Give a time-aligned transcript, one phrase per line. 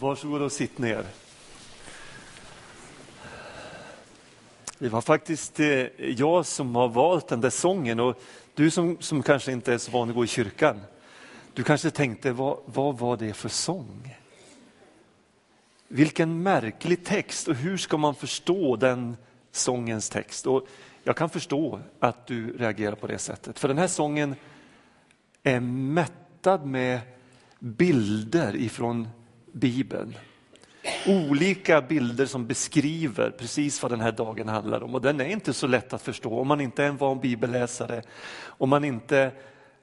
[0.00, 1.04] Varsågod och sitt ner.
[4.78, 8.22] Det var faktiskt eh, jag som har valt den där sången och
[8.54, 10.80] du som, som kanske inte är så van att gå i kyrkan,
[11.54, 14.16] du kanske tänkte, vad, vad var det för sång?
[15.88, 19.16] Vilken märklig text och hur ska man förstå den
[19.52, 20.46] sångens text?
[20.46, 20.66] Och
[21.02, 24.34] jag kan förstå att du reagerar på det sättet, för den här sången
[25.42, 27.00] är mättad med
[27.58, 29.08] bilder ifrån
[29.52, 30.14] Bibeln.
[31.06, 35.52] Olika bilder som beskriver precis vad den här dagen handlar om och den är inte
[35.52, 38.02] så lätt att förstå om man inte är en van bibelläsare,
[38.46, 39.32] om man inte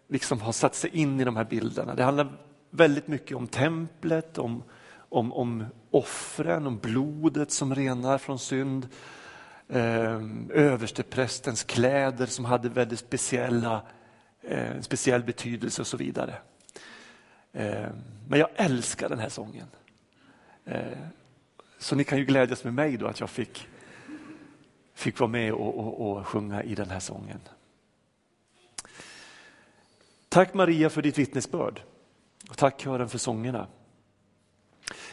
[0.09, 1.95] liksom har satt sig in i de här bilderna.
[1.95, 2.37] Det handlar
[2.69, 4.63] väldigt mycket om templet, om,
[5.09, 8.87] om, om offren, om blodet som renar från synd,
[9.69, 13.81] eh, översteprästens kläder som hade väldigt speciella,
[14.41, 16.35] eh, speciell betydelse och så vidare.
[17.55, 17.87] Eh,
[18.27, 19.67] men jag älskar den här sången.
[20.65, 20.97] Eh,
[21.79, 23.67] så ni kan ju glädjas med mig då att jag fick,
[24.93, 27.39] fick vara med och, och, och sjunga i den här sången.
[30.29, 31.81] Tack Maria för ditt vittnesbörd
[32.49, 33.67] och tack kören för sångerna.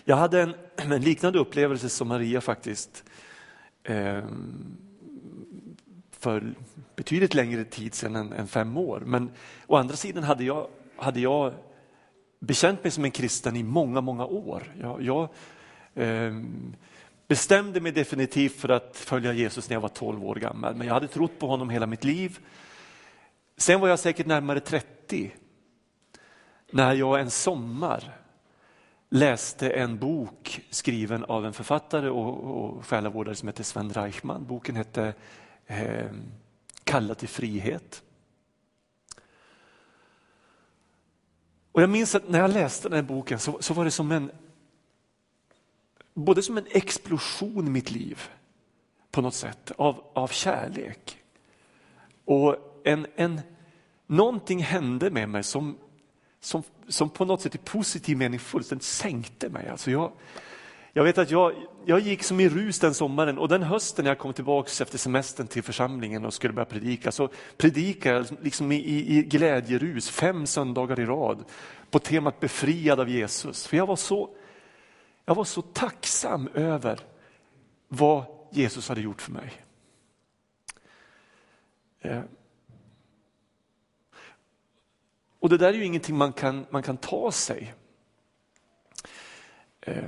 [0.05, 3.05] Jag hade en, en liknande upplevelse som Maria faktiskt
[3.83, 4.25] eh,
[6.11, 6.55] för
[6.97, 9.03] betydligt längre tid sedan än, än, fem år.
[9.07, 9.31] Men
[9.67, 11.55] å andra sidan hade jag, hade jag
[12.43, 14.75] bekänt mig som en kristen i många, många år.
[14.81, 15.29] Jag, jag
[15.95, 16.33] eh,
[17.29, 20.95] bestämde mig definitivt för att följa Jesus när jag var 12 år gammal, men jag
[20.95, 22.39] hade trott på honom hela mitt liv.
[23.57, 25.33] Sen var jag säkert närmare 30
[26.71, 28.15] när jag en sommar
[29.09, 34.47] läste en bok skriven av en författare och, och själavårdare som heter Sven Reichman.
[34.47, 35.15] Boken hette
[35.67, 36.11] eh,
[36.85, 38.03] Kalla till frihet.
[41.73, 44.13] Och jag minns att när jag läste den här boken så, så var det som
[44.13, 44.31] en,
[46.15, 48.21] både som en explosion i mitt liv
[49.11, 51.19] på något sätt av, av kärlek.
[52.25, 53.41] Och en, en,
[54.07, 55.79] någonting hände med mig som,
[56.41, 59.69] som, som på något sätt i positiv mening fullständigt sänkte mig.
[59.69, 60.13] Alltså jag,
[60.93, 61.55] jag vet att jag,
[61.85, 64.99] jag gick som i rus den sommaren och den hösten när jag kom tillbaka efter
[64.99, 70.11] semestern till församlingen och skulle börja predika så predikade jag liksom i, i, i glädjerus
[70.11, 71.45] fem söndagar i rad
[71.91, 73.67] på temat befriad av Jesus.
[73.67, 74.31] För jag var så,
[75.25, 77.01] jag var så tacksam över
[77.89, 79.53] vad Jesus hade gjort för mig.
[82.01, 82.23] Eh.
[85.39, 87.75] Och det där är ju ingenting man kan, man kan ta sig.
[89.81, 90.05] Eh.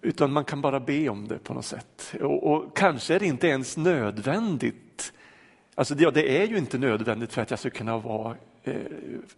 [0.00, 2.14] Utan man kan bara be om det på något sätt.
[2.20, 5.12] Och, och kanske är det inte ens nödvändigt.
[5.74, 8.76] Alltså det, det, är ju inte nödvändigt för att jag ska kunna vara, eh,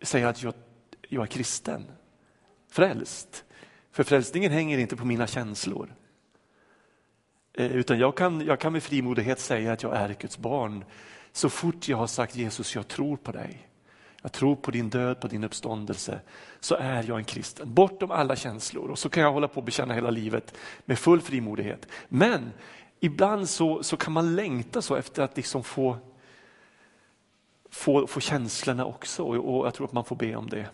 [0.02, 0.54] säga att jag,
[1.08, 1.84] jag är kristen,
[2.70, 3.44] frälst.
[3.90, 5.94] För frälsningen hänger inte på mina känslor.
[7.52, 10.84] Eh, utan jag kan, jag kan med frimodighet säga att jag är Guds barn
[11.32, 13.68] så fort jag har sagt Jesus, jag tror på dig
[14.24, 16.20] jag tror på din död, på din uppståndelse,
[16.60, 17.74] så är jag en kristen.
[17.74, 18.90] Bortom alla känslor.
[18.90, 20.54] Och så kan jag hålla på och bekänna hela livet
[20.84, 21.86] med full frimodighet.
[22.08, 22.52] Men
[23.00, 25.96] ibland så, så kan man längta så efter att liksom få,
[27.70, 29.22] få, få känslorna också.
[29.22, 30.66] Och, och jag tror att man får be om det.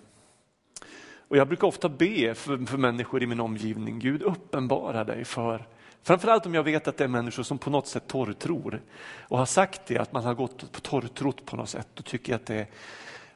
[1.28, 5.66] Och jag brukar ofta be för, för människor i min omgivning, Gud uppenbara dig för
[6.02, 8.82] Framförallt om jag vet att det är människor som på något sätt torrtror
[9.28, 11.88] och har sagt det, att man har gått på torrtrott på något sätt.
[11.94, 12.66] Då tycker jag att det,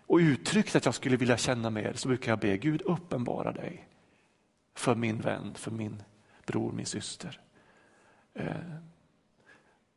[0.06, 3.88] och uttryckt att jag skulle vilja känna mer så brukar jag be Gud uppenbara dig
[4.74, 6.02] för min vän, för min
[6.46, 7.40] bror, min syster.
[8.34, 8.56] Eh,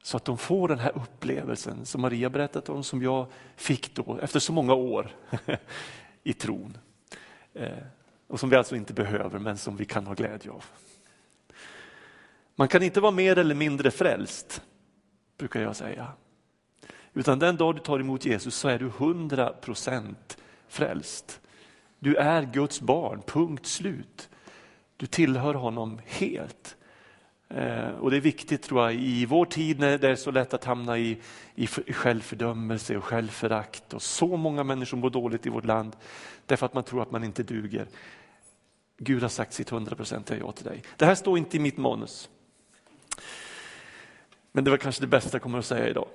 [0.04, 4.20] så att de får den här upplevelsen som Maria berättat om, som jag fick då
[4.22, 5.16] efter så många år
[6.24, 6.78] i tron.
[7.54, 7.78] Eh,
[8.28, 10.66] och som vi alltså inte behöver men som vi kan ha glädje av.
[12.56, 14.62] Man kan inte vara mer eller mindre frälst,
[15.38, 16.14] brukar jag säga.
[17.18, 20.16] Utan den dag du tar emot Jesus så är du 100%
[20.68, 21.42] frälst.
[22.00, 24.30] Du är Guds barn, punkt slut.
[24.98, 26.76] Du tillhör honom helt.
[27.50, 30.54] Eh, och det är viktigt tror jag i vår tid när det är så lätt
[30.54, 31.18] att hamna i,
[31.56, 35.96] i självfördömelse och självförakt och så många människor mår dåligt i vårt land
[36.46, 37.88] därför att man tror att man inte duger.
[38.98, 40.84] Gud har sagt sitt 100% ja till dig.
[40.98, 42.30] Det här står inte i mitt manus.
[44.52, 46.08] Men det var kanske det bästa jag kommer att säga idag.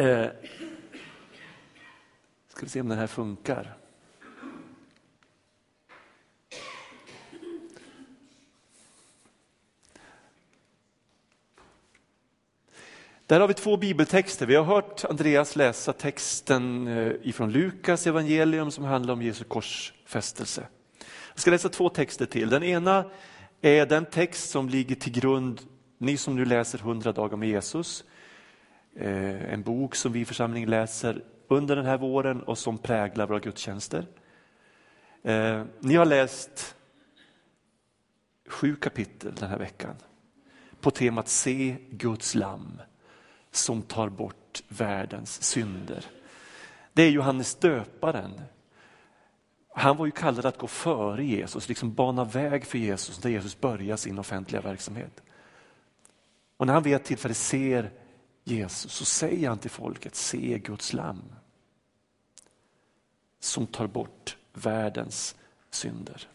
[0.00, 0.26] Eh,
[2.48, 3.76] ska vi se om den här funkar.
[13.26, 14.46] Där har vi två bibeltexter.
[14.46, 20.66] Vi har hört Andreas läsa texten eh, ifrån Lukas evangelium som handlar om Jesu korsfästelse.
[21.32, 22.50] Jag ska läsa två texter till.
[22.50, 23.10] Den ena
[23.60, 25.60] är den text som ligger till grund,
[25.98, 28.04] ni som nu läser 100 dagar med Jesus,
[28.96, 33.26] Eh, en bok som vi i församlingen läser under den här våren och som präglar
[33.26, 34.06] våra gudstjänster.
[35.22, 36.76] Eh, ni har läst
[38.48, 39.96] sju kapitel den här veckan
[40.80, 42.80] på temat Se Guds lamm
[43.50, 46.04] som tar bort världens synder.
[46.92, 48.40] Det är Johannes döparen.
[49.74, 53.60] Han var ju kallad att gå före Jesus, liksom bana väg för Jesus där Jesus
[53.60, 55.22] börjar sin offentliga verksamhet.
[56.56, 57.90] Och när han vid ett tillfälle ser
[58.44, 61.34] Jesus så säger han till folket, se Guds lamm
[63.40, 65.36] som tar bort världens
[65.70, 66.28] synder.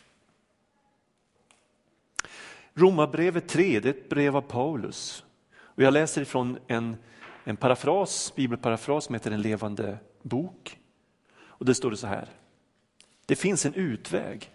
[2.74, 5.26] Romarbrevet 3, det är ett brev av Paulus.
[5.56, 6.98] Och jag läser ifrån en,
[7.44, 10.80] en parafras, bibelparafras som heter En levande bok.
[11.38, 12.30] Och det står det så här.
[13.26, 14.52] Det finns en utväg.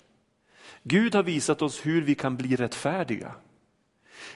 [0.82, 3.34] Gud har visat oss hur vi kan bli rättfärdiga.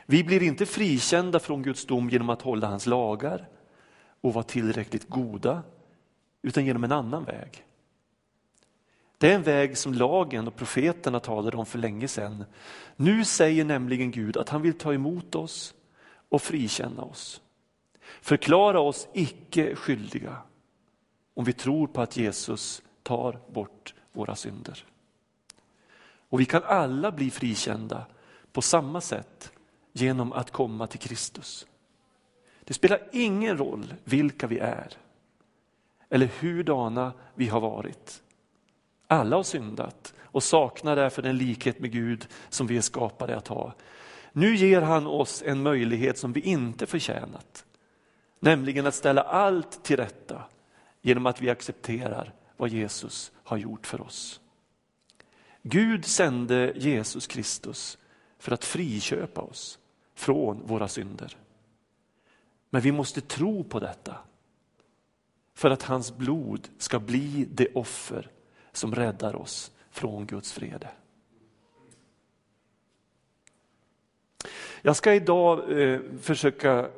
[0.06, 3.48] Vi blir inte frikända från Guds dom genom att hålla hans lagar
[4.20, 5.62] och vara tillräckligt goda,
[6.42, 7.64] utan genom en annan väg.
[9.18, 12.44] Det är en väg som lagen och profeterna talade om för länge sedan.
[12.96, 15.74] Nu säger nämligen Gud att han vill ta emot oss
[16.28, 17.40] och frikänna oss.
[18.20, 20.36] Förklara oss icke skyldiga
[21.34, 24.84] om vi tror på att Jesus tar bort våra synder.
[26.28, 28.06] Och vi kan alla bli frikända
[28.52, 29.52] på samma sätt
[29.96, 31.66] genom att komma till Kristus.
[32.64, 34.88] Det spelar ingen roll vilka vi är
[36.08, 38.22] eller hurdana vi har varit.
[39.06, 43.48] Alla har syndat och saknar därför den likhet med Gud som vi är skapade att
[43.48, 43.74] ha.
[44.32, 47.64] Nu ger han oss en möjlighet som vi inte förtjänat,
[48.40, 50.42] nämligen att ställa allt till rätta
[51.02, 54.40] genom att vi accepterar vad Jesus har gjort för oss.
[55.62, 57.98] Gud sände Jesus Kristus
[58.38, 59.78] för att friköpa oss
[60.14, 61.36] från våra synder.
[62.70, 64.16] Men vi måste tro på detta
[65.54, 68.30] för att hans blod ska bli det offer
[68.72, 70.88] som räddar oss från Guds vrede.
[74.82, 76.88] Jag ska idag eh, försöka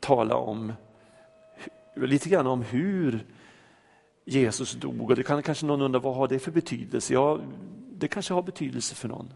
[0.00, 0.72] tala om
[1.96, 3.26] lite grann om hur
[4.24, 5.10] Jesus dog.
[5.10, 7.14] Och det kan kanske någon undra, vad har det för betydelse?
[7.14, 7.40] Ja,
[7.92, 9.32] det kanske har betydelse för någon.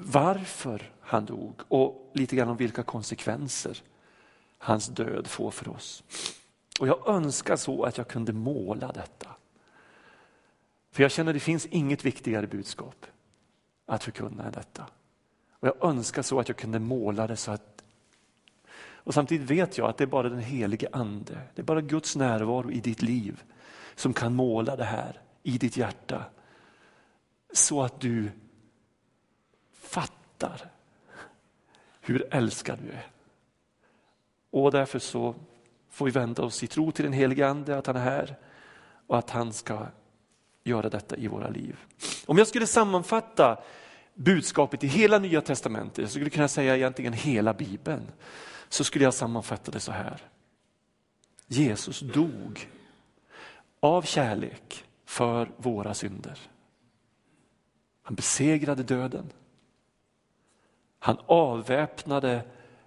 [0.00, 3.82] Varför han dog och lite grann om vilka konsekvenser
[4.58, 6.04] hans död får för oss.
[6.80, 9.28] Och jag önskar så att jag kunde måla detta.
[10.90, 13.06] För jag känner att det finns inget viktigare budskap
[13.86, 14.86] att förkunna än detta.
[15.52, 17.84] Och jag önskar så att jag kunde måla det så att
[19.08, 22.16] och samtidigt vet jag att det är bara den helige ande, det är bara Guds
[22.16, 23.42] närvaro i ditt liv
[23.94, 26.24] som kan måla det här i ditt hjärta.
[27.52, 28.30] Så att du
[30.38, 30.70] fattar
[32.00, 33.06] hur älskad du är.
[34.50, 35.34] Och därför så
[35.90, 38.36] får vi vända oss i tro till den helige Ande, att han är här
[39.06, 39.86] och att han ska
[40.64, 41.76] göra detta i våra liv.
[42.26, 43.58] Om jag skulle sammanfatta
[44.14, 48.12] budskapet i hela nya testamentet, jag skulle kunna säga egentligen hela bibeln,
[48.68, 50.22] så skulle jag sammanfatta det så här.
[51.46, 52.68] Jesus dog
[53.80, 56.38] av kärlek för våra synder.
[58.02, 59.32] Han besegrade döden.
[60.98, 62.42] Han avväpnade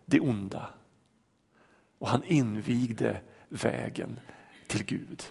[0.06, 0.70] det onda
[2.00, 4.20] och han invigde vägen
[4.68, 5.24] till Gud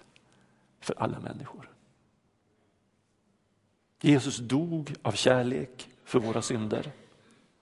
[0.80, 1.70] för alla människor.
[4.00, 6.92] Jesus dog av kärlek för våra synder.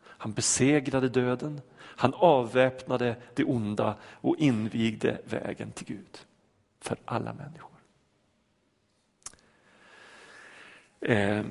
[0.03, 6.19] Han besegrade döden, han avväpnade det onda och invigde vägen till Gud
[6.81, 7.79] för alla människor.
[11.01, 11.45] Eh,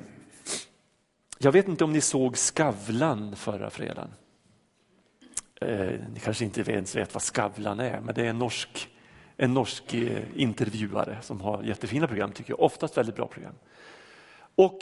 [1.38, 4.10] jag vet inte om ni såg Skavlan förra fredagen.
[5.60, 8.88] Eh, ni kanske inte ens vet vad Skavlan är, men det är en norsk,
[9.36, 13.54] en norsk eh, intervjuare som har jättefina program tycker jag, oftast väldigt bra program.
[14.54, 14.78] Och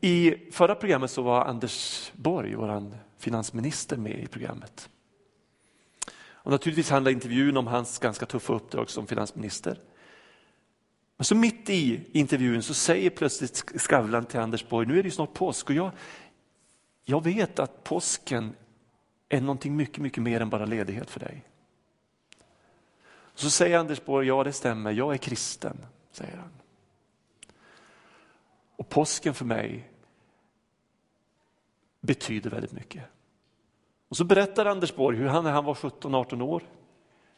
[0.00, 4.88] i förra programmet så var Anders Borg, vår finansminister, med i programmet.
[6.26, 9.78] Och naturligtvis handlar intervjun om hans ganska tuffa uppdrag som finansminister.
[11.16, 15.08] Men så mitt i intervjun så säger plötsligt Skavlan till Anders Borg, nu är det
[15.08, 15.90] ju snart påsk och jag,
[17.04, 18.54] jag vet att påsken
[19.28, 21.44] är någonting mycket, mycket mer än bara ledighet för dig.
[23.34, 25.76] Så säger Anders Borg, ja det stämmer, jag är kristen,
[26.12, 26.50] säger han.
[28.76, 29.90] Och påsken för mig
[32.00, 33.04] betyder väldigt mycket.
[34.08, 36.62] Och så berättar Anders Borg hur han när han var 17-18 år,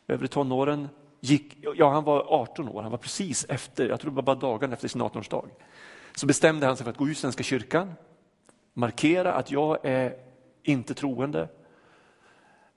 [0.07, 0.89] övre tonåren,
[1.27, 4.37] gick, ja han var 18 år, han var precis efter, jag tror det var bara
[4.37, 5.49] dagen efter sin 18-årsdag.
[6.15, 7.95] Så bestämde han sig för att gå ur Svenska kyrkan,
[8.73, 10.17] markera att jag är
[10.63, 11.49] inte troende.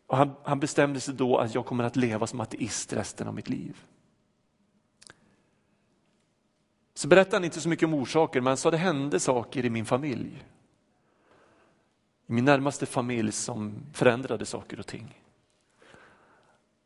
[0.07, 3.33] Och han, han bestämde sig då att jag kommer att leva som ateist resten av
[3.33, 3.83] mitt liv.
[6.93, 9.69] Så berättade han inte så mycket om orsaker, men han sa det hände saker i
[9.69, 10.45] min familj.
[12.27, 15.23] I min närmaste familj som förändrade saker och ting.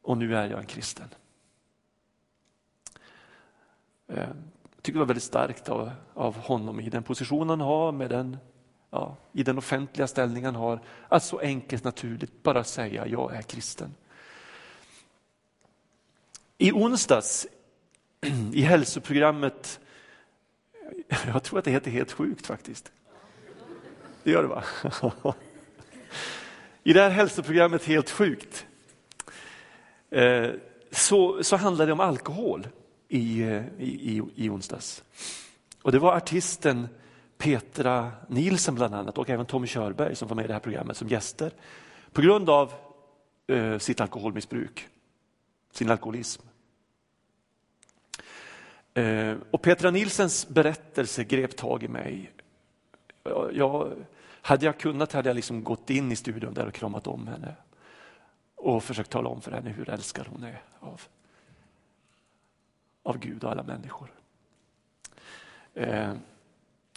[0.02, 1.08] Och nu är jag en kristen.
[4.08, 4.28] Jag
[4.82, 8.38] tycker det var väldigt starkt av, av honom i den position han har, med den,
[8.90, 13.42] ja, i den offentliga ställning han har, att så enkelt naturligt bara säga jag är
[13.42, 13.96] kristen.
[16.58, 17.48] I onsdags
[18.54, 19.80] i hälsoprogrammet,
[21.26, 22.92] jag tror att det heter Helt sjukt faktiskt.
[24.24, 24.64] Det gör det va?
[26.84, 28.66] I det här hälsoprogrammet Helt sjukt
[30.10, 30.50] eh,
[30.92, 32.68] så, så handlar det om alkohol
[33.14, 33.44] i,
[33.80, 35.04] i, i onsdags.
[35.82, 36.88] Och det var artisten
[37.38, 40.98] Petra Nielsen bland annat och även Tommy Körberg som var med i det här programmet
[40.98, 41.52] som gäster
[42.12, 42.74] på grund av
[43.48, 44.88] eh, sitt alkoholmissbruk,
[45.72, 46.42] sin alkoholism.
[48.94, 52.32] Eh, och Petra Nilsens berättelse grep tag i mig.
[53.54, 53.94] Jag,
[54.42, 57.56] hade jag kunnat hade jag liksom gått in i studion där och kramat om henne
[58.56, 61.02] och försökt tala om för henne hur älskad hon är av,
[63.04, 64.12] av Gud och alla människor.
[65.74, 66.14] Eh,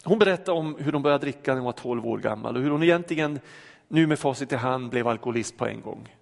[0.03, 2.69] hon berättar om hur hon började dricka när hon var 12 år gammal och hur
[2.69, 3.39] hon egentligen
[3.87, 6.15] nu med facit i hand blev alkoholist på en gång.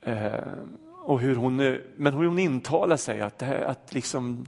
[0.00, 0.32] Eh,
[1.02, 4.46] och hur hon, eh, men hur hon intalar sig att, det här, att, liksom,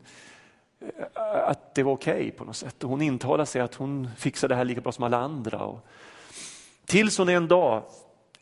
[1.25, 2.85] att det var okej okay på något sätt.
[2.85, 5.59] Och hon intalar sig att hon fixar det här lika bra som alla andra.
[5.59, 5.87] Och,
[6.85, 7.83] tills hon en dag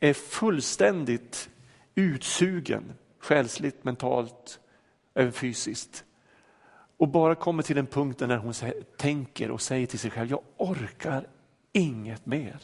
[0.01, 1.51] är fullständigt
[1.95, 4.60] utsugen, själsligt, mentalt,
[5.15, 6.05] även fysiskt.
[6.97, 8.55] Och bara kommer till den punkten när hon
[8.97, 11.27] tänker och säger till sig själv, jag orkar
[11.73, 12.59] inget mer.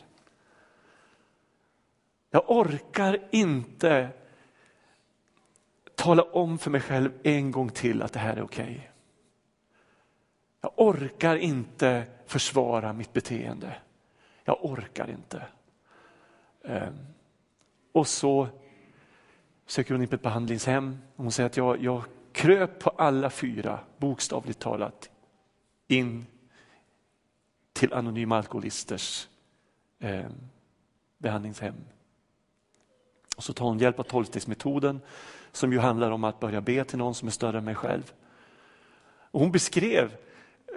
[2.30, 4.08] Jag orkar inte
[5.94, 8.64] tala om för mig själv en gång till att det här är okej.
[8.64, 8.80] Okay.
[10.60, 13.76] Jag orkar inte försvara mitt beteende.
[14.44, 15.42] Jag orkar inte.
[16.64, 16.94] Ehm,
[17.92, 18.48] och så
[19.66, 20.98] söker hon in på ett behandlingshem.
[21.16, 22.04] Hon säger att jag, jag
[22.36, 25.10] kröp på alla fyra, bokstavligt talat,
[25.88, 26.26] in
[27.72, 29.28] till anonyma alkoholisters
[29.98, 30.26] eh,
[31.18, 31.74] behandlingshem.
[33.36, 35.00] Och så tar hon hjälp av tolvstegsmetoden
[35.52, 38.12] som ju handlar om att börja be till någon som är större än mig själv.
[39.30, 40.16] Och hon beskrev,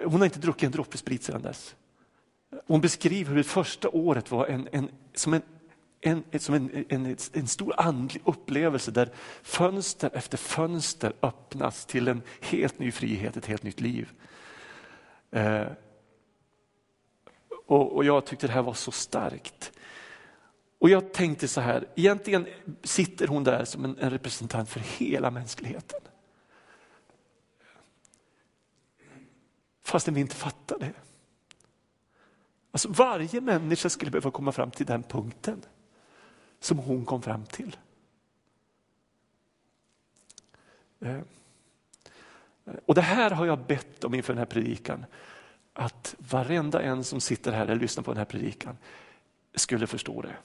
[0.04, 1.76] hon har inte druckit en droppe sprit sedan dess.
[2.66, 5.42] Hon beskriver hur det första året var en, en, som en
[6.00, 9.10] en, som en, en, en stor andlig upplevelse där
[9.42, 14.10] fönster efter fönster öppnas till en helt ny frihet, ett helt nytt liv.
[15.30, 15.66] Eh,
[17.66, 19.72] och, och jag tyckte det här var så starkt.
[20.78, 22.46] Och jag tänkte så här, egentligen
[22.82, 26.00] sitter hon där som en, en representant för hela mänskligheten.
[29.82, 30.92] Fastän vi inte fattar det.
[32.70, 35.62] Alltså varje människa skulle behöva komma fram till den punkten
[36.60, 37.76] som hon kom fram till.
[41.00, 41.20] Eh,
[42.86, 45.04] och det här har jag bett om inför den här predikan.
[45.72, 48.76] Att varenda en som sitter här eller lyssnar på den här predikan
[49.54, 50.36] skulle förstå det.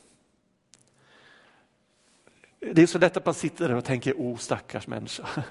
[2.74, 5.28] Det är så lätt att man sitter där och tänker, oh stackars människa.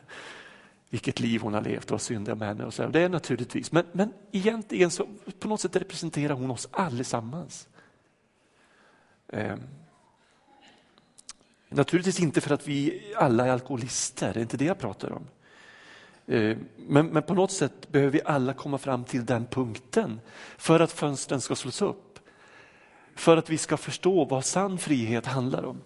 [0.90, 2.64] Vilket liv hon har levt och synder med henne.
[2.64, 2.86] Och så.
[2.86, 7.68] Det är naturligtvis, men, men egentligen så på något sätt representerar hon oss allesammans.
[9.28, 9.56] Eh,
[11.74, 15.26] Naturligtvis inte för att vi alla är alkoholister, det är inte det jag pratar om.
[16.26, 20.20] Eh, men, men, på något sätt behöver vi alla komma fram till den punkten
[20.58, 22.18] för att fönstren ska slås upp.
[23.14, 25.80] För att vi ska förstå vad sann frihet handlar om.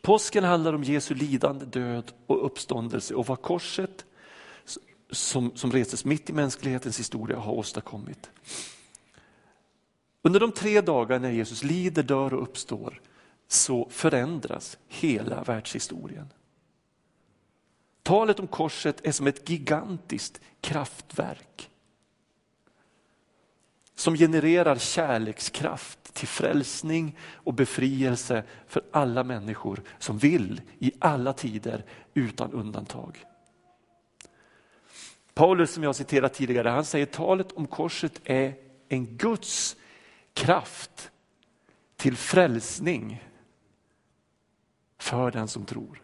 [0.00, 4.04] Påsken handlar om Jesu lidande, död och uppståndelse och vad korset
[5.10, 8.30] som, som restes mitt i mänsklighetens historia har åstadkommit.
[10.22, 13.00] Under de tre dagar när Jesus lider, dör och uppstår
[13.52, 16.32] så förändras hela världshistorien.
[18.02, 21.70] Talet om korset är som ett gigantiskt kraftverk
[23.94, 31.84] som genererar kärlekskraft till frälsning och befrielse för alla människor som vill i alla tider
[32.14, 33.24] utan undantag.
[35.34, 38.54] Paulus som jag citerat tidigare, han säger talet om korset är
[38.88, 39.76] en Guds
[40.34, 41.10] kraft
[41.96, 43.22] till frälsning
[45.02, 46.02] för den som tror.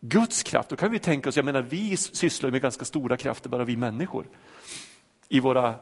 [0.00, 3.48] Guds kraft, då kan vi tänka oss, jag menar vi sysslar med ganska stora krafter,
[3.48, 4.26] bara vi människor.
[5.28, 5.74] I våra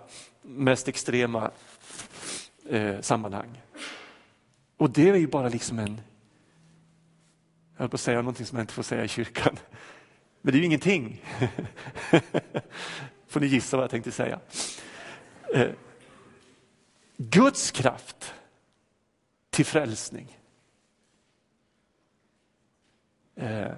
[0.43, 1.51] mest extrema
[2.69, 3.61] eh, sammanhang.
[4.77, 6.01] Och det är ju bara liksom en,
[7.73, 9.57] jag höll på att säga någonting som jag inte får säga i kyrkan.
[10.41, 11.25] Men det är ju ingenting.
[13.29, 14.41] får ni gissa vad jag tänkte säga.
[15.55, 15.71] Eh,
[17.17, 18.35] Guds kraft
[19.51, 20.39] till frälsning.
[23.43, 23.73] Eh,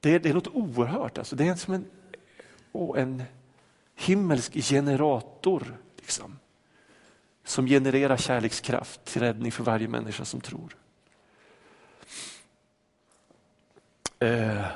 [0.00, 1.36] det, det är något oerhört, alltså.
[1.36, 1.84] det är som en,
[2.72, 3.22] oh, en
[3.94, 6.38] himmelsk generator liksom,
[7.44, 10.76] som genererar kärlekskraft till räddning för varje människa som tror.
[14.18, 14.66] Eh,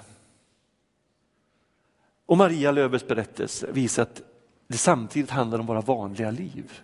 [2.26, 4.23] och Maria Löfbergs berättelse visar att
[4.66, 6.81] det samtidigt handlar om våra vanliga liv.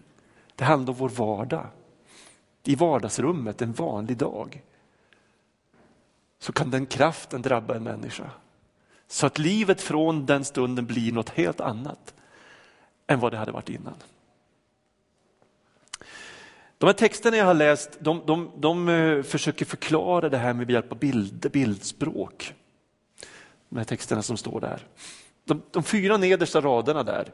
[0.57, 1.67] Det handlar om vår vardag.
[2.65, 4.63] I vardagsrummet en vanlig dag
[6.43, 8.31] så kan den kraften drabba en människa.
[9.07, 12.15] Så att livet från den stunden blir något helt annat
[13.07, 13.95] än vad det hade varit innan.
[16.79, 20.71] De här texterna jag har läst de, de, de eh, försöker förklara det här med
[20.71, 22.55] hjälp av bild, bildspråk.
[23.69, 24.87] De här texterna som står där.
[25.45, 27.33] De, de fyra nedersta raderna där.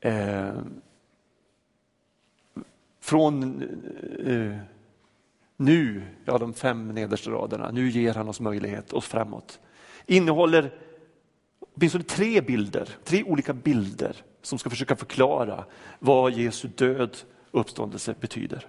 [0.00, 0.62] eh,
[3.00, 3.62] från
[4.26, 4.58] eh,
[5.60, 9.60] nu, ja de fem nedersta raderna, nu ger han oss möjlighet oss framåt.
[10.06, 10.74] Innehåller
[11.74, 15.64] åtminstone tre bilder, tre olika bilder som ska försöka förklara
[15.98, 17.16] vad Jesu död
[17.50, 18.68] och uppståndelse betyder.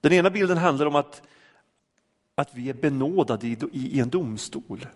[0.00, 1.22] Den ena bilden handlar om att,
[2.34, 4.86] att vi är benådade i, i, i en domstol.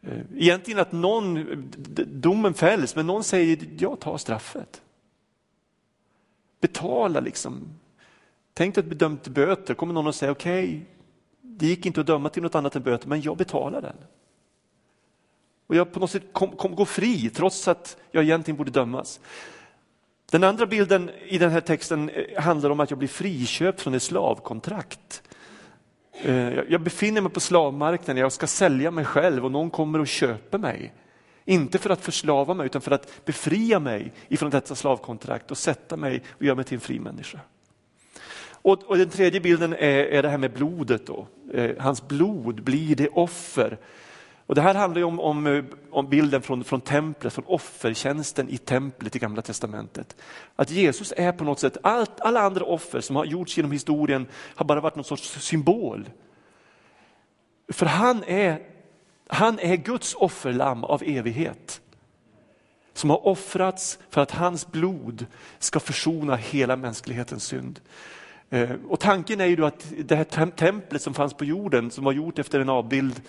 [0.00, 1.46] Eh, egentligen att någon,
[2.06, 4.82] domen fälls, men någon säger jag tar straffet.
[6.62, 7.68] Betala liksom.
[8.54, 10.80] Tänk dig att bli dömd till böter, kommer någon och säger okej, okay,
[11.42, 13.96] det gick inte att döma till något annat än böter, men jag betalar den.
[15.66, 19.20] Och jag på något sätt kom, kom, gå fri trots att jag egentligen borde dömas.
[20.30, 23.94] Den andra bilden i den här texten eh, handlar om att jag blir friköpt från
[23.94, 25.22] ett slavkontrakt.
[26.12, 30.06] Eh, jag befinner mig på slavmarknaden, jag ska sälja mig själv och någon kommer och
[30.06, 30.92] köper mig.
[31.44, 35.96] Inte för att förslava mig utan för att befria mig ifrån detta slavkontrakt och sätta
[35.96, 37.40] mig och göra mig till en fri människa.
[38.62, 41.06] Och, och den tredje bilden är, är det här med blodet.
[41.06, 41.26] Då.
[41.54, 43.78] Eh, hans blod blir det offer.
[44.46, 48.58] Och det här handlar om, om, eh, om, bilden från, från templet, från offertjänsten i
[48.58, 50.16] templet i Gamla Testamentet.
[50.56, 54.26] Att Jesus är på något sätt, allt, alla andra offer som har gjorts genom historien
[54.34, 56.08] har bara varit någon sorts symbol.
[57.68, 58.60] För han är,
[59.32, 61.80] han är Guds offerlamm av evighet.
[62.92, 65.26] Som har offrats för att hans blod
[65.58, 67.80] ska försona hela mänsklighetens synd.
[68.50, 72.04] Eh, och tanken är ju då att det här templet som fanns på jorden, som
[72.04, 73.22] var gjort efter en avbild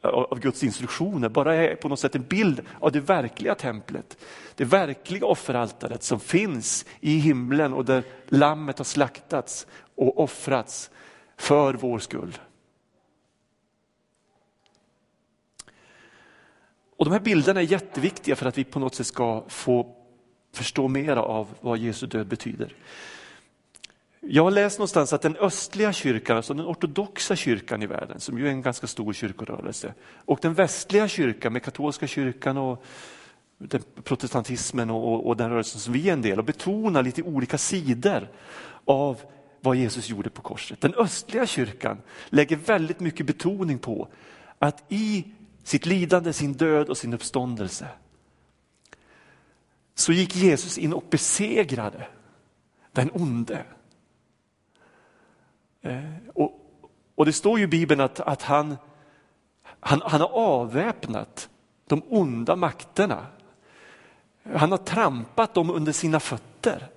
[0.00, 4.16] av Guds instruktioner, bara är på något sätt en bild av det verkliga templet.
[4.54, 10.90] Det verkliga offeraltaret som finns i himlen och där lammet har slaktats och offrats
[11.36, 12.38] för vår skull.
[16.96, 19.94] Och De här bilderna är jätteviktiga för att vi på något sätt ska få
[20.52, 22.74] förstå mera av vad Jesu död betyder.
[24.20, 28.38] Jag har läst någonstans att den östliga kyrkan, alltså den ortodoxa kyrkan i världen, som
[28.38, 32.84] ju är en ganska stor kyrkorörelse, och den västliga kyrkan med katolska kyrkan och
[34.04, 38.28] protestantismen och, och den rörelsen som vi är en del av, betonar lite olika sidor
[38.84, 39.20] av
[39.60, 40.80] vad Jesus gjorde på korset.
[40.80, 44.08] Den östliga kyrkan lägger väldigt mycket betoning på
[44.58, 45.24] att i
[45.64, 47.88] sitt lidande, sin död och sin uppståndelse
[49.94, 52.06] så gick Jesus in och besegrade
[52.92, 53.64] den onde.
[55.80, 56.60] Eh, och,
[57.14, 58.76] och det står ju i Bibeln att, att han,
[59.80, 61.48] han, han har avväpnat
[61.86, 63.26] de onda makterna.
[64.54, 66.88] Han har trampat dem under sina fötter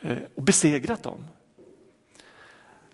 [0.00, 1.24] eh, och besegrat dem.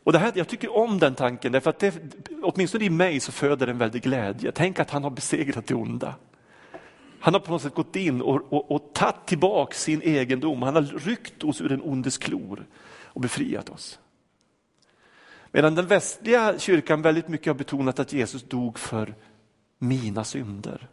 [0.08, 1.94] Och det här, jag tycker om den tanken, därför att det,
[2.42, 4.52] åtminstone i mig så föder den en väldig glädje.
[4.52, 6.14] Tänk att han har besegrat det onda.
[7.20, 10.62] Han har på något sätt gått in och, och, och tagit tillbaka sin egendom.
[10.62, 12.66] Han har ryckt oss ur den ondes klor
[13.02, 13.98] och befriat oss.
[15.52, 19.14] Medan den västliga kyrkan väldigt mycket har betonat att Jesus dog för
[19.78, 20.88] mina synder.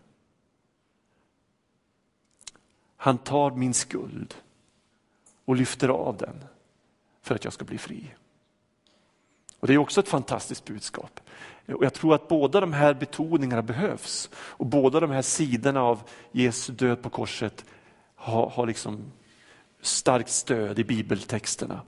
[2.98, 4.36] Han tar min skuld
[5.46, 6.44] och lyfter av den
[7.22, 8.16] för att jag ska bli fri.
[9.66, 11.20] Och Det är också ett fantastiskt budskap.
[11.68, 16.02] Och Jag tror att båda de här betoningarna behövs och båda de här sidorna av
[16.32, 17.66] Jesu död på korset
[18.16, 19.12] har, har liksom
[19.82, 21.82] starkt stöd i bibeltexterna.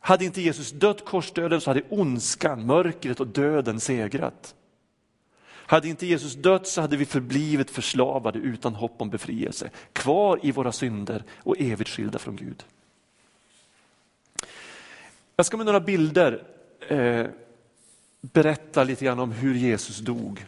[0.00, 4.54] Hade inte Jesus dött korsdöden så hade ondskan, mörkret och döden segrat.
[5.46, 10.52] Hade inte Jesus dött så hade vi förblivit förslavade utan hopp om befrielse, kvar i
[10.52, 12.64] våra synder och evigt skilda från Gud.
[15.40, 16.42] Jag ska med några bilder
[16.88, 17.26] eh,
[18.20, 20.46] berätta lite grann om hur Jesus dog.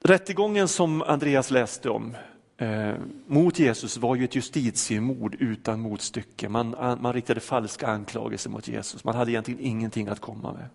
[0.00, 2.16] Rättegången som Andreas läste om
[2.56, 2.94] eh,
[3.26, 6.48] mot Jesus var ju ett justitiemord utan motstycke.
[6.48, 9.04] Man, man riktade falska anklagelser mot Jesus.
[9.04, 10.68] Man hade egentligen ingenting att komma med.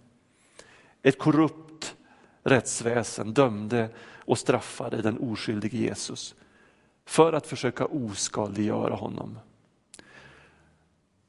[1.03, 1.95] Ett korrupt
[2.43, 3.89] rättsväsen dömde
[4.25, 6.35] och straffade den oskyldige Jesus
[7.05, 9.39] för att försöka oskadliggöra honom.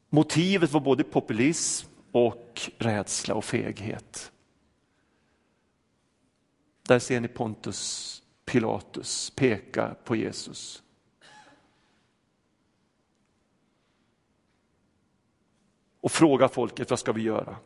[0.08, 4.32] Motivet var både populism och rädsla och feghet.
[6.82, 10.82] Där ser ni Pontus Pilatus peka på Jesus.
[16.00, 17.56] Och fråga folket, vad ska vi göra?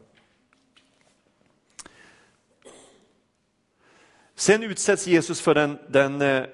[4.35, 6.47] Sen utsätts Jesus för den, den, eh,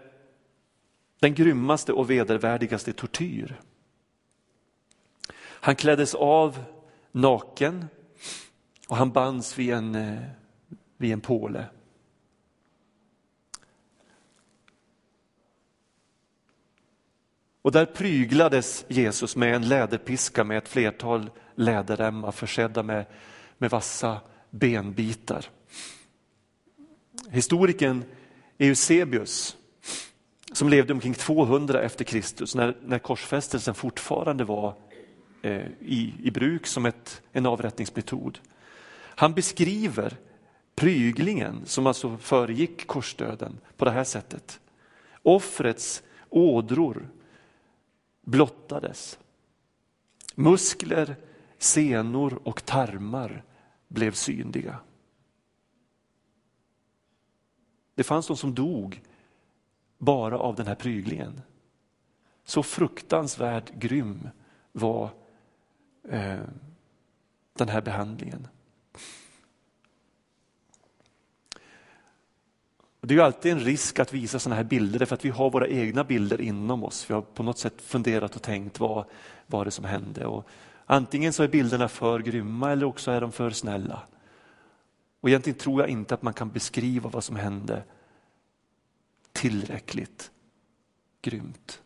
[1.20, 3.60] den grymmaste och vedervärdigaste tortyr.
[5.60, 6.64] Han kläddes av
[7.12, 7.88] naken
[8.88, 10.22] och han bands vid en, eh,
[10.96, 11.66] vid en påle.
[17.62, 23.06] Och där pryglades Jesus med en läderpiska med ett flertal läderremmar försedda med,
[23.58, 25.46] med vassa benbitar.
[27.30, 28.04] Historikern
[28.58, 29.56] Eusebius
[30.52, 34.74] som levde omkring 200 efter Kristus när, när korsfästelsen fortfarande var
[35.42, 38.38] Eh, i, i bruk som ett, en avrättningsmetod.
[38.94, 40.16] Han beskriver
[40.74, 44.60] pryglingen som alltså föregick korsdöden på det här sättet.
[45.22, 47.08] Offrets ådror
[48.22, 49.18] blottades.
[50.34, 51.16] Muskler,
[51.58, 53.44] senor och tarmar
[53.88, 54.78] blev synliga.
[57.94, 59.02] Det fanns de som dog
[59.98, 61.40] bara av den här pryglingen.
[62.44, 64.28] Så fruktansvärt grym
[64.72, 65.10] var
[66.10, 66.38] eh,
[67.52, 68.48] den här behandlingen.
[73.00, 75.50] Det är ju alltid en risk att visa sådana här bilder för att vi har
[75.50, 77.10] våra egna bilder inom oss.
[77.10, 79.04] Vi har på något sätt funderat och tänkt vad
[79.46, 80.26] var det som hände.
[80.26, 80.48] Och
[80.86, 84.02] antingen så är bilderna för grymma eller också är de för snälla.
[85.20, 87.82] Och egentligen tror jag inte att man kan beskriva vad som hände
[89.32, 90.30] tillräckligt
[91.22, 91.82] grymt.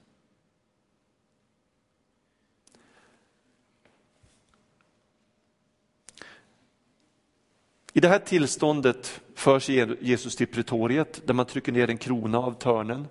[7.93, 12.53] I det här tillståndet förs Jesus till pretoriet där man trycker ner en krona av
[12.53, 13.09] törnen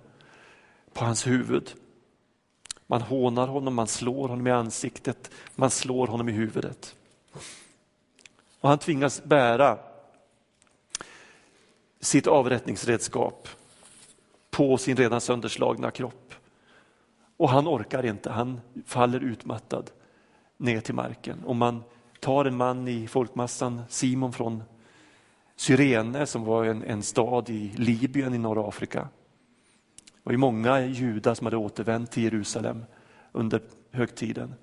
[0.92, 1.72] på hans huvud.
[2.86, 6.96] Man hånar honom, man slår honom i ansiktet, man slår honom i huvudet.
[8.60, 9.78] Och han tvingas bära
[12.00, 13.48] sitt avrättningsredskap
[14.50, 16.34] på sin redan sönderslagna kropp.
[17.36, 19.90] Och han orkar inte, han faller utmattad
[20.56, 21.44] ner till marken.
[21.44, 21.82] Och man
[22.20, 24.62] tar en man i folkmassan, Simon från
[25.62, 29.08] Cyrene som var en, en stad i Libyen i norra Afrika.
[30.04, 32.84] Det var många judar som hade återvänt till Jerusalem
[33.32, 34.54] under högtiden.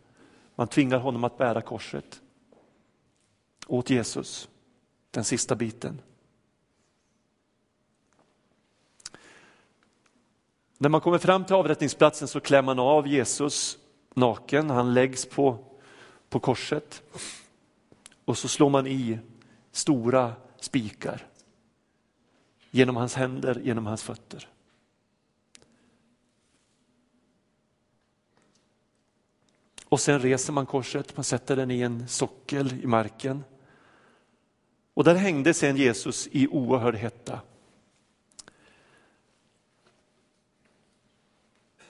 [0.55, 2.21] Man tvingar honom att bära korset
[3.67, 4.49] åt Jesus,
[5.11, 6.01] den sista biten.
[10.77, 13.77] När man kommer fram till avrättningsplatsen så klär man av Jesus
[14.13, 15.57] naken, han läggs på,
[16.29, 17.03] på korset
[18.25, 19.19] och så slår man i
[19.71, 21.27] stora spikar
[22.71, 24.47] genom hans händer, genom hans fötter.
[29.85, 33.43] Och sen reser man korset, man sätter den i en sockel i marken.
[34.93, 37.41] Och där hängde sen Jesus i oerhörd hetta.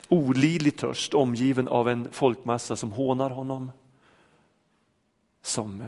[0.09, 3.71] Olidlig törst, omgiven av en folkmassa som hånar honom,
[5.41, 5.87] som eh,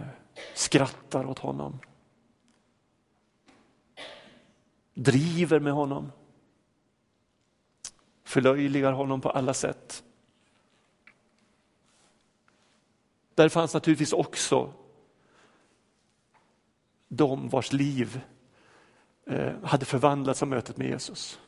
[0.56, 1.80] skrattar åt honom
[4.94, 6.12] driver med honom,
[8.24, 10.04] förlöjligar honom på alla sätt.
[13.36, 14.74] Där fanns naturligtvis också
[17.08, 18.22] de vars liv
[19.26, 21.40] eh, hade förvandlats av mötet med Jesus.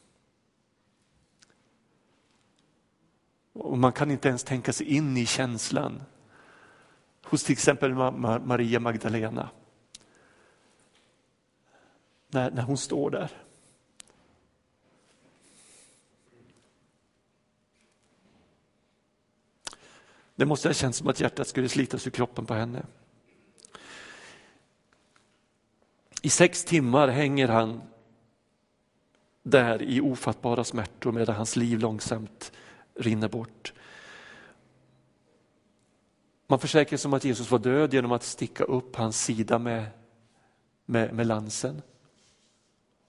[3.53, 6.03] Och man kan inte ens tänka sig in i känslan
[7.23, 9.49] hos till exempel Maria Magdalena
[12.33, 13.31] när, när hon står där.
[20.35, 22.85] Det måste ha känts som att hjärtat skulle slitas ur kroppen på henne.
[26.21, 27.81] I sex timmar hänger han
[29.43, 32.51] där i ofattbara smärtor medan hans liv långsamt
[32.95, 33.73] rinner bort.
[36.47, 39.85] Man försäkrar sig om att Jesus var död genom att sticka upp hans sida med,
[40.85, 41.81] med, med lansen.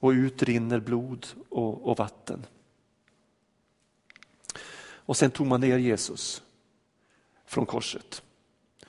[0.05, 2.47] Och ut rinner blod och, och vatten.
[4.85, 6.43] Och sen tog man ner Jesus
[7.47, 8.23] från korset.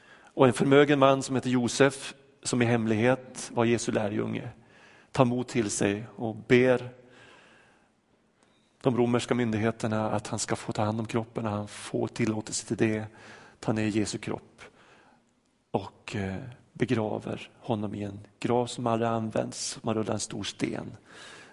[0.10, 4.50] Och en förmögen man som heter Josef, som i hemlighet var Jesu lärjunge,
[5.12, 6.90] tar mod till sig och ber
[8.82, 12.66] de romerska myndigheterna att han ska få ta hand om kroppen, och han får tillåtelse
[12.66, 13.06] till det,
[13.60, 14.62] ta ner Jesu kropp
[15.72, 16.44] och eh,
[16.78, 20.98] begraver honom i en grav som aldrig används, man rullar en stor sten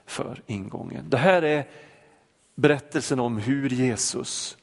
[0.07, 1.11] för ingången.
[1.11, 1.69] Det här är
[2.55, 4.57] berättelsen om hur Jesus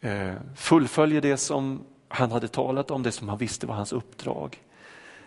[0.00, 4.62] eh, fullföljer det som han hade talat om, det som han visste var hans uppdrag.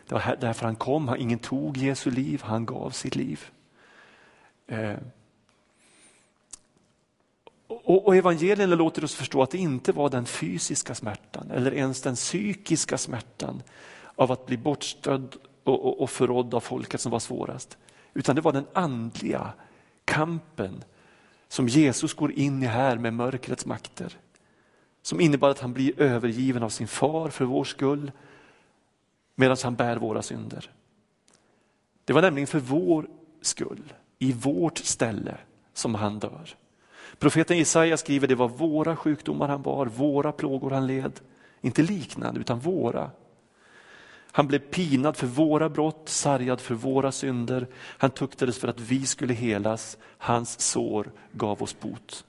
[0.07, 3.45] Det var därför han kom, ingen tog Jesu liv, han gav sitt liv.
[4.67, 4.97] Eh,
[7.85, 12.15] och evangelierna låter oss förstå att det inte var den fysiska smärtan eller ens den
[12.15, 13.63] psykiska smärtan
[14.15, 17.77] av att bli bortstödd och, och, och förrådd av folket som var svårast.
[18.13, 19.53] Utan det var den andliga
[20.05, 20.83] kampen
[21.47, 24.17] som Jesus går in i här med mörkrets makter.
[25.01, 28.11] Som innebär att han blir övergiven av sin far för vår skull
[29.35, 30.71] medan han bär våra synder.
[32.05, 33.07] Det var nämligen för vår
[33.41, 35.37] skull, i vårt ställe,
[35.73, 36.55] som han dör.
[37.19, 41.19] Profeten Jesaja skriver det var våra sjukdomar han bar, våra plågor han led.
[41.61, 43.11] Inte liknande, utan våra.
[44.35, 47.67] Han blev pinad för våra brott, sargad för våra synder.
[47.97, 49.97] Han tuktades för att vi skulle helas.
[50.17, 52.25] Hans sår gav oss bot.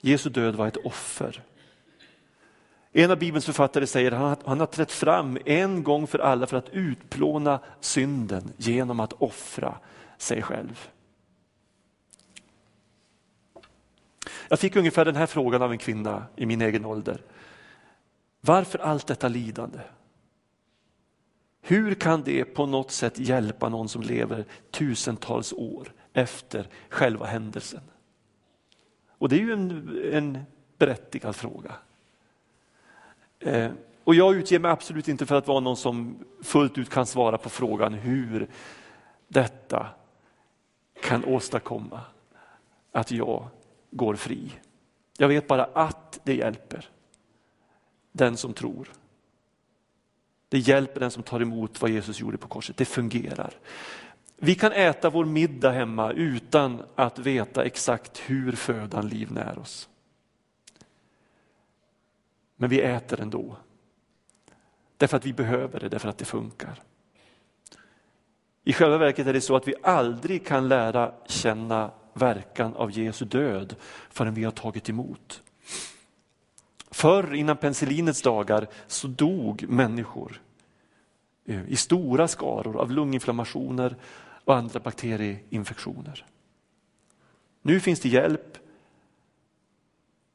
[0.00, 1.42] Jesu död var ett offer.
[2.92, 6.56] En av Bibelns författare säger att han har trätt fram en gång för alla för
[6.56, 9.78] att utplåna synden genom att offra
[10.18, 10.88] sig själv.
[14.48, 17.20] Jag fick ungefär den här frågan av en kvinna i min egen ålder.
[18.40, 19.80] Varför allt detta lidande?
[21.60, 27.80] Hur kan det på något sätt hjälpa någon som lever tusentals år efter själva händelsen?
[29.08, 30.38] Och det är ju en, en
[30.78, 31.74] berättigad fråga.
[33.38, 33.70] Eh,
[34.04, 37.38] och jag utger mig absolut inte för att vara någon som fullt ut kan svara
[37.38, 38.48] på frågan hur
[39.28, 39.86] detta
[41.02, 42.00] kan åstadkomma
[42.92, 43.48] att jag
[43.90, 44.52] går fri.
[45.18, 46.88] Jag vet bara att det hjälper
[48.12, 48.88] den som tror.
[50.48, 52.76] Det hjälper den som tar emot vad Jesus gjorde på korset.
[52.76, 53.54] Det fungerar.
[54.36, 59.88] Vi kan äta vår middag hemma utan att veta exakt hur födan livnär oss.
[62.56, 63.56] Men vi äter ändå.
[64.96, 66.82] Därför att vi behöver det, därför att det funkar.
[68.64, 73.24] I själva verket är det så att vi aldrig kan lära känna verkan av Jesu
[73.24, 73.76] död
[74.10, 75.42] förrän vi har tagit emot.
[76.90, 80.42] Förr, innan penicillinets dagar, så dog människor
[81.44, 83.96] eh, i stora skaror av lunginflammationer
[84.44, 86.26] och andra bakterieinfektioner.
[87.62, 88.58] Nu finns det hjälp.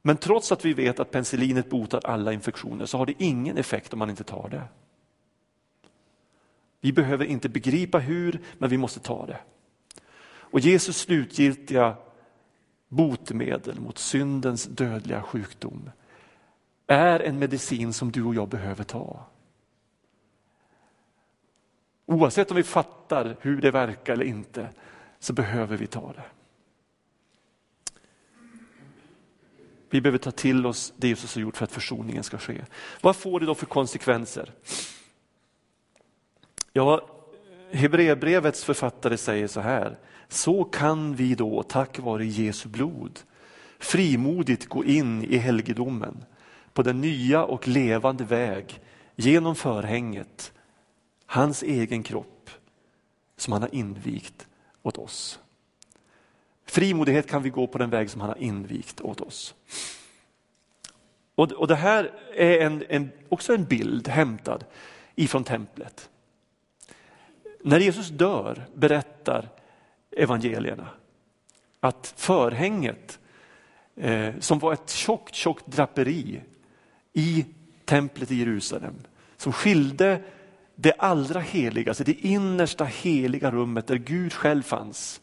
[0.01, 3.93] Men trots att vi vet att penicillinet botar alla infektioner så har det ingen effekt
[3.93, 4.63] om man inte tar det.
[6.81, 9.39] Vi behöver inte begripa hur, men vi måste ta det.
[10.27, 11.95] Och Jesus slutgiltiga
[12.87, 15.89] botemedel mot syndens dödliga sjukdom
[16.87, 19.25] är en medicin som du och jag behöver ta.
[22.05, 24.69] Oavsett om vi fattar hur det verkar eller inte
[25.19, 26.23] så behöver vi ta det.
[29.89, 32.61] Vi behöver ta till oss det Jesus har gjort för att försoningen ska ske.
[33.01, 34.53] Vad får det då för konsekvenser?
[36.73, 37.09] Ja,
[37.71, 39.97] Hebreerbrevets författare säger så här.
[40.27, 43.19] Så kan vi då tack vare Jesu blod
[43.79, 46.25] frimodigt gå in i helgedomen
[46.75, 48.81] på den nya och levande väg
[49.15, 50.53] genom förhänget,
[51.25, 52.49] hans egen kropp
[53.37, 54.47] som han har invigt
[54.83, 55.39] åt oss.
[56.65, 59.55] Frimodighet kan vi gå på den väg som han har invigt åt oss.
[61.35, 64.65] Och, och Det här är en, en, också en bild hämtad
[65.15, 66.09] ifrån templet.
[67.63, 69.49] När Jesus dör berättar
[70.11, 70.87] evangelierna
[71.79, 73.19] att förhänget
[73.95, 76.41] eh, som var ett tjockt, tjockt draperi
[77.15, 77.45] i
[77.85, 78.95] templet i Jerusalem
[79.37, 80.21] som skilde
[80.75, 85.21] det allra heligaste, det innersta heliga rummet där Gud själv fanns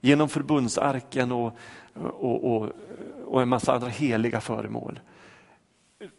[0.00, 1.56] genom förbundsarken och,
[1.94, 2.72] och, och,
[3.24, 5.00] och en massa andra heliga föremål.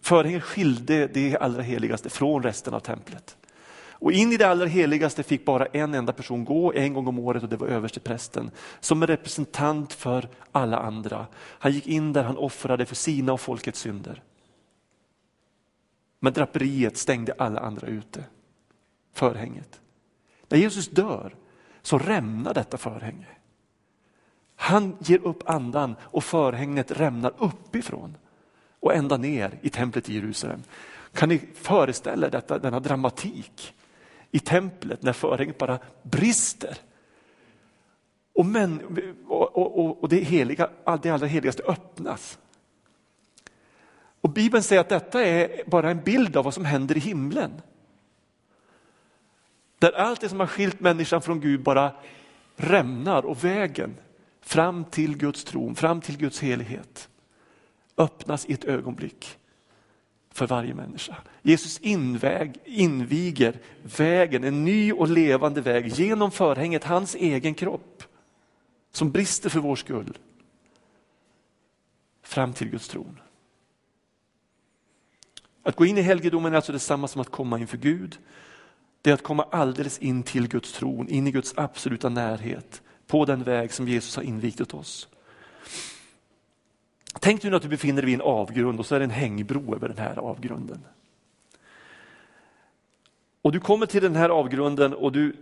[0.02, 3.38] Förhänget skilde det allra heligaste från resten av templet.
[4.02, 7.20] Och in i det allra heligaste fick bara en enda person gå en gång om
[7.20, 8.52] året och det var översteprästen.
[8.80, 11.28] Som en representant för alla andra.
[11.36, 14.24] Han gick in där han offrade för sina och folkets synder.
[16.20, 18.24] Men draperiet stängde alla andra ute.
[19.14, 19.82] Förhänget.
[20.48, 21.36] När Jesus dör
[21.82, 23.28] så rämnar detta förhänge.
[24.56, 28.18] Han ger upp andan och förhänget rämnar uppifrån
[28.80, 30.64] och ända ner i templet i Jerusalem.
[31.14, 33.76] Kan ni föreställa er detta, denna dramatik
[34.32, 36.78] i templet när förhänget bara brister?
[38.34, 38.82] Och, men,
[39.28, 40.70] och, och, och det, heliga,
[41.02, 42.40] det allra heligaste öppnas.
[44.22, 47.62] Och Bibeln säger att detta är bara en bild av vad som händer i himlen.
[49.80, 51.92] Där allt det som har skilt människan från Gud bara
[52.56, 53.96] rämnar och vägen
[54.42, 57.10] fram till Guds tron, fram till Guds helighet
[58.00, 59.38] öppnas i ett ögonblick
[60.32, 61.16] för varje människa.
[61.42, 63.60] Jesus inväg, inviger
[63.98, 68.04] vägen, en ny och levande väg genom förhänget, hans egen kropp
[68.92, 70.18] som brister för vår skull.
[72.22, 73.20] Fram till Guds tron.
[75.70, 78.18] Att gå in i helgedomen är alltså detsamma som att komma inför Gud.
[79.02, 83.26] Det är att komma alldeles in till Guds tron, in i Guds absoluta närhet på
[83.26, 85.08] den väg som Jesus har invigt åt oss.
[87.20, 89.76] Tänk nu att du befinner dig vid en avgrund och så är det en hängbro
[89.76, 90.86] över den här avgrunden.
[93.42, 95.36] Och du kommer till den här avgrunden och du,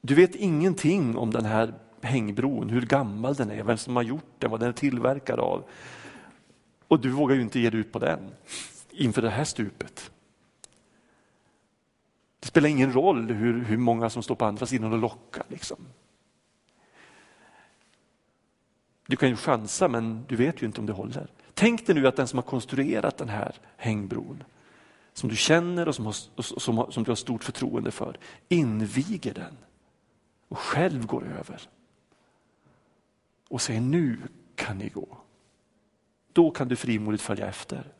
[0.00, 4.34] du vet ingenting om den här hängbron, hur gammal den är, vem som har gjort
[4.38, 5.64] den, vad den är tillverkad av.
[6.88, 8.20] Och du vågar ju inte ge dig ut på den
[9.00, 10.10] inför det här stupet.
[12.40, 15.44] Det spelar ingen roll hur, hur många som står på andra sidan och lockar.
[15.48, 15.76] Liksom.
[19.06, 21.30] Du kan ju chansa men du vet ju inte om det håller.
[21.54, 24.42] Tänk dig nu att den som har konstruerat den här hängbron,
[25.12, 29.56] som du känner och som, har, som, som du har stort förtroende för, inviger den
[30.48, 31.68] och själv går över.
[33.48, 34.18] Och säger nu
[34.54, 35.18] kan ni gå.
[36.32, 37.92] Då kan du frimodigt följa efter.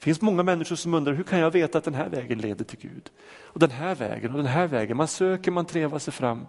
[0.00, 2.64] Det finns många människor som undrar hur kan jag veta att den här vägen leder
[2.64, 3.10] till Gud?
[3.36, 4.96] Och den här vägen och den här vägen.
[4.96, 6.46] Man söker, man trevar sig fram.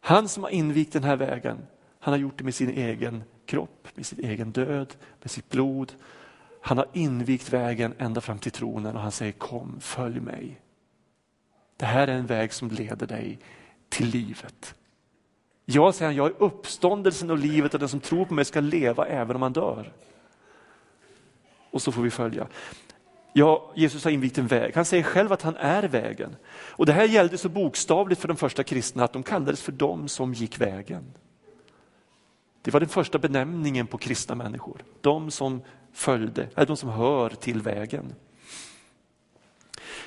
[0.00, 1.58] Han som har invigt den här vägen,
[2.00, 5.92] han har gjort det med sin egen kropp, med sin egen död, med sitt blod.
[6.60, 10.60] Han har invigt vägen ända fram till tronen och han säger kom, följ mig.
[11.76, 13.38] Det här är en väg som leder dig
[13.88, 14.74] till livet.
[15.64, 19.06] Jag säger jag är uppståndelsen och livet och den som tror på mig ska leva
[19.06, 19.92] även om han dör.
[21.74, 22.46] Och så får vi följa.
[23.32, 24.74] Ja, Jesus har invigt en väg.
[24.74, 26.36] Han säger själv att han är vägen.
[26.52, 30.08] Och Det här gällde så bokstavligt för de första kristna att de kallades för de
[30.08, 31.04] som gick vägen.
[32.62, 34.84] Det var den första benämningen på kristna människor.
[35.00, 38.14] De som följde, eller de som hör till vägen.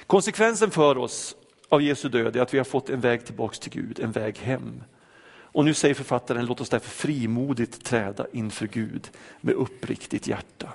[0.06, 1.36] Konsekvensen för oss
[1.70, 4.38] av Jesu död är att vi har fått en väg tillbaks till Gud, en väg
[4.38, 4.84] hem.
[5.30, 9.10] Och nu säger författaren, låt oss därför frimodigt träda inför Gud
[9.42, 10.74] med uppriktigt hjärta.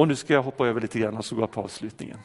[0.00, 2.18] Och nu ska jag hoppa över lite grann och så går jag på avslutningen.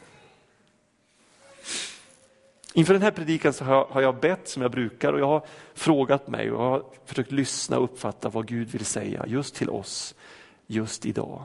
[2.74, 6.28] Inför den här predikan så har jag bett som jag brukar och jag har frågat
[6.28, 10.14] mig och jag har försökt lyssna och uppfatta vad Gud vill säga just till oss
[10.66, 11.42] just idag.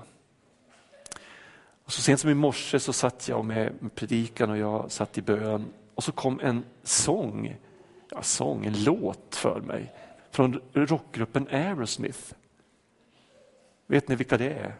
[1.86, 5.22] Och så sent som i morse så satt jag med predikan och jag satt i
[5.22, 5.66] bön
[5.96, 7.56] och så kom en sång,
[8.10, 9.94] ja, sång, en låt för mig
[10.30, 12.34] från rockgruppen Aerosmith.
[13.88, 14.76] Vet ni vilka det är?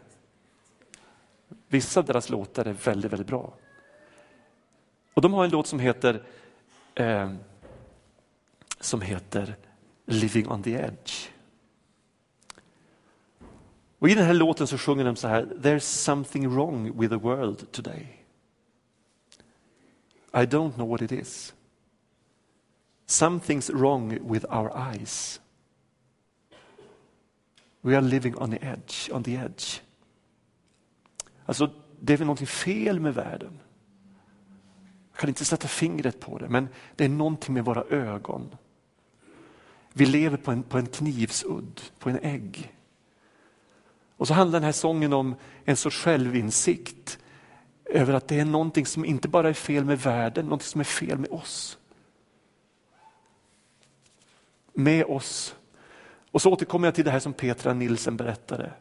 [1.68, 3.54] Vissa av deras låtar är väldigt, väldigt bra.
[5.14, 6.22] Och de har en låt som heter,
[6.94, 7.32] eh,
[8.80, 9.56] som heter
[10.06, 11.28] Living on the edge.
[13.98, 17.18] Och I den här låten så sjunger de så här, There's something wrong with the
[17.18, 18.06] world today.
[20.34, 21.54] I don't know what it is.
[23.06, 25.40] Something's wrong with our eyes.
[27.82, 29.80] We are living on the edge, on the edge.
[31.52, 33.58] Alltså, det är väl någonting fel med världen.
[35.12, 38.56] Jag kan inte sätta fingret på det, men det är någonting med våra ögon.
[39.92, 42.74] Vi lever på en, på en knivsudd, på en ägg.
[44.16, 45.34] Och så handlar den här sången om
[45.64, 47.18] en sorts självinsikt
[47.84, 50.84] över att det är någonting som inte bara är fel med världen, någonting som är
[50.84, 51.78] fel med oss.
[54.72, 55.56] Med oss.
[56.30, 58.72] Och så återkommer jag till det här som Petra Nilsen berättade.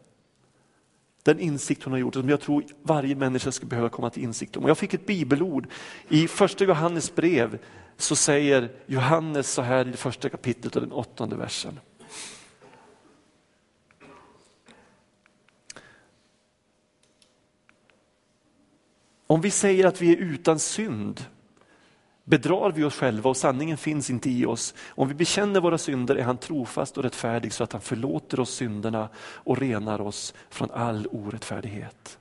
[1.23, 4.57] Den insikt hon har gjort, som jag tror varje människa skulle behöva komma till insikt
[4.57, 4.63] om.
[4.63, 5.67] Och jag fick ett bibelord.
[6.09, 7.59] I första Johannes brev
[7.97, 11.79] så säger Johannes så här i det första kapitlet och den åttonde versen.
[19.27, 21.25] Om vi säger att vi är utan synd
[22.31, 24.73] bedrar vi oss själva och sanningen finns inte i oss.
[24.89, 28.53] Om vi bekänner våra synder är han trofast och rättfärdig så att han förlåter oss
[28.53, 32.17] synderna och renar oss från all orättfärdighet.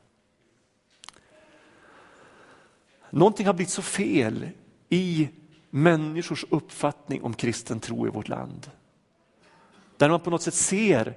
[3.11, 4.49] Någonting har blivit så fel
[4.89, 5.29] i
[5.71, 8.71] människors uppfattning om kristen tro i vårt land.
[9.97, 11.17] Där man på något sätt ser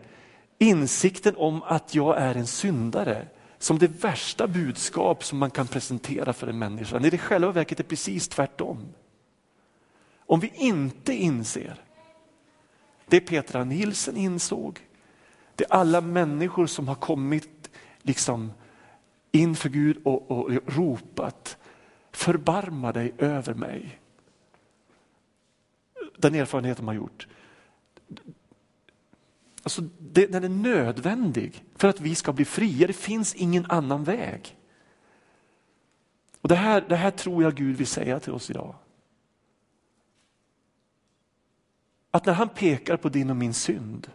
[0.58, 3.28] insikten om att jag är en syndare
[3.64, 7.00] som det värsta budskap som man kan presentera för en människa.
[7.00, 8.94] När det i själva verket är precis tvärtom.
[10.18, 11.84] Om vi inte inser
[13.06, 14.80] det Petra Nilsen insåg,
[15.56, 17.70] det alla människor som har kommit
[18.02, 18.52] liksom
[19.32, 21.58] inför Gud och, och ropat
[22.12, 24.00] förbarma dig över mig.
[26.18, 27.28] Den erfarenheten man har gjort.
[29.64, 32.88] Alltså, det, den är nödvändig för att vi ska bli fria.
[32.88, 34.58] Det finns ingen annan väg.
[36.42, 38.76] Och det här, det här tror jag Gud vill säga till oss idag.
[42.12, 44.12] Att när han pekar på din och min synd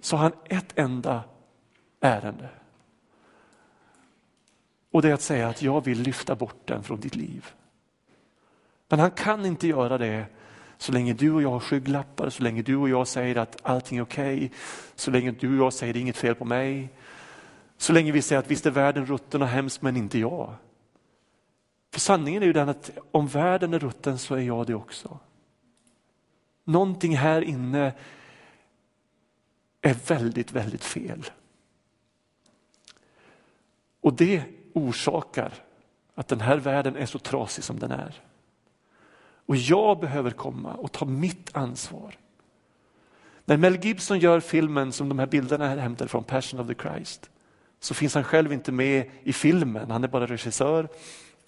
[0.00, 1.24] så har han ett enda
[2.00, 2.48] ärende.
[4.90, 7.46] Och det är att säga att jag vill lyfta bort den från ditt liv.
[8.88, 10.26] Men han kan inte göra det
[10.80, 13.98] så länge du och jag har skygglappar, så länge du och jag säger att allting
[13.98, 14.50] är okej, okay,
[14.94, 16.88] så länge du och jag säger det är inget fel på mig,
[17.76, 20.54] så länge vi säger att visst är världen rutten och hemsk men inte jag.
[21.92, 25.18] För sanningen är ju den att om världen är rutten så är jag det också.
[26.64, 27.92] Någonting här inne
[29.80, 31.30] är väldigt, väldigt fel.
[34.00, 35.52] Och det orsakar
[36.14, 38.29] att den här världen är så trasig som den är.
[39.50, 42.14] Och jag behöver komma och ta mitt ansvar.
[43.44, 46.74] När Mel Gibson gör filmen som de här bilderna är hämtade från, Passion of the
[46.74, 47.30] Christ,
[47.80, 50.88] så finns han själv inte med i filmen, han är bara regissör.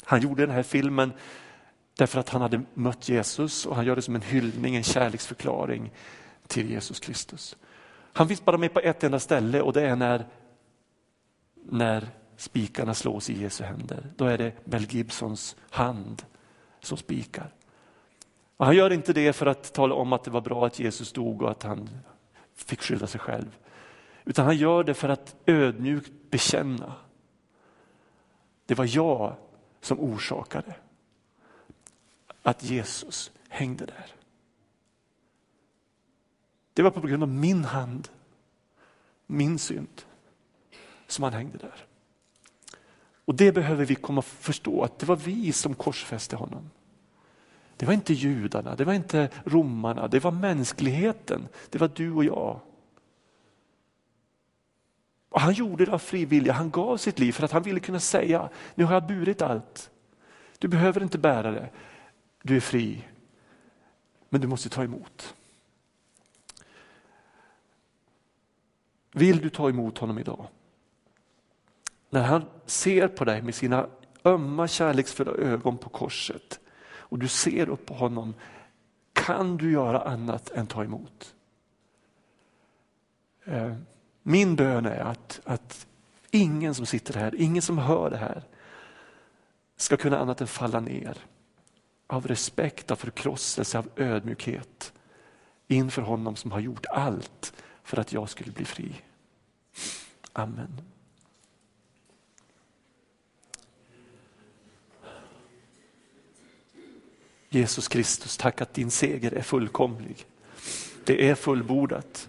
[0.04, 1.12] Han gjorde den här filmen
[1.96, 5.92] därför att han hade mött Jesus och han gör det som en hyllning, en kärleksförklaring
[6.46, 7.56] till Jesus Kristus.
[8.12, 10.26] Han finns bara med på ett enda ställe och det är när,
[11.64, 14.12] när spikarna slås i Jesu händer.
[14.16, 16.22] Då är det Mel Gibsons hand
[16.80, 17.50] som spikar.
[18.62, 21.12] Och han gör inte det för att tala om att det var bra att Jesus
[21.12, 21.90] dog och att han
[22.54, 23.56] fick skydda sig själv.
[24.24, 26.94] Utan han gör det för att ödmjukt bekänna.
[28.66, 29.36] Det var jag
[29.80, 30.74] som orsakade
[32.42, 34.06] att Jesus hängde där.
[36.72, 38.08] Det var på grund av min hand,
[39.26, 40.02] min synd,
[41.06, 41.84] som han hängde där.
[43.24, 46.70] Och det behöver vi komma att förstå, att det var vi som korsfäste honom.
[47.82, 51.48] Det var inte judarna, det var inte romarna, det var mänskligheten.
[51.70, 52.60] Det var du och jag.
[55.28, 57.80] Och han gjorde det av fri vilja, han gav sitt liv för att han ville
[57.80, 59.90] kunna säga, nu har jag burit allt.
[60.58, 61.70] Du behöver inte bära det,
[62.42, 63.04] du är fri.
[64.28, 65.34] Men du måste ta emot.
[69.12, 70.46] Vill du ta emot honom idag?
[72.10, 73.86] När han ser på dig med sina
[74.24, 76.58] ömma kärleksfulla ögon på korset
[77.12, 78.34] och du ser upp på honom,
[79.12, 81.34] kan du göra annat än ta emot?
[83.44, 83.74] Eh,
[84.22, 85.86] min bön är att, att
[86.30, 88.42] ingen som sitter här, ingen som hör det här
[89.76, 91.18] ska kunna annat än falla ner
[92.06, 94.92] av respekt, av förkrosselse, av ödmjukhet
[95.68, 98.94] inför honom som har gjort allt för att jag skulle bli fri.
[100.32, 100.80] Amen.
[107.54, 110.26] Jesus Kristus, tack att din seger är fullkomlig.
[111.04, 112.28] Det är fullbordat.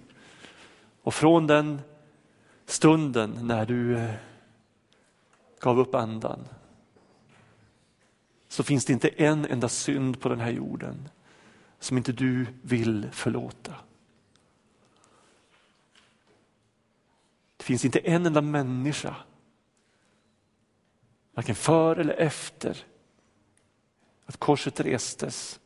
[1.01, 1.81] Och från den
[2.65, 4.13] stunden när du eh,
[5.59, 6.39] gav upp andan
[8.47, 11.09] så finns det inte en enda synd på den här jorden
[11.79, 13.75] som inte du vill förlåta.
[17.57, 19.15] Det finns inte en enda människa,
[21.33, 22.85] varken före eller efter
[24.25, 25.59] att korset restes,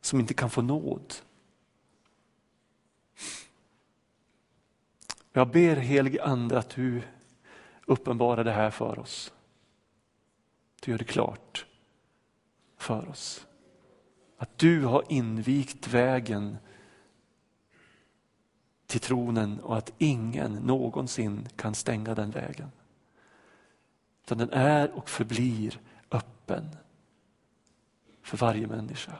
[0.00, 1.14] som inte kan få nåd.
[5.32, 7.02] Jag ber helige Ande att du
[7.86, 9.32] uppenbarar det här för oss.
[10.80, 11.66] Du gör det klart
[12.76, 13.46] för oss.
[14.38, 16.56] Att du har invigt vägen
[18.86, 22.70] till tronen och att ingen någonsin kan stänga den vägen.
[24.24, 26.76] Utan den är och förblir öppen
[28.26, 29.12] för varje människa.